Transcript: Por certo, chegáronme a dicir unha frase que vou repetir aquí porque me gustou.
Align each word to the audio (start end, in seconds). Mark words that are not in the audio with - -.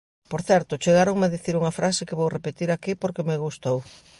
Por 0.31 0.41
certo, 0.49 0.79
chegáronme 0.83 1.25
a 1.27 1.33
dicir 1.35 1.55
unha 1.59 1.75
frase 1.79 2.05
que 2.07 2.17
vou 2.19 2.29
repetir 2.37 2.69
aquí 2.71 2.91
porque 3.01 3.27
me 3.29 3.41
gustou. 3.45 3.77